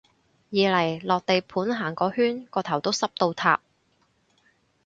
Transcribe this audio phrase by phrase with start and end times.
[0.49, 3.61] 二嚟落地盤行個圈個頭都濕到塌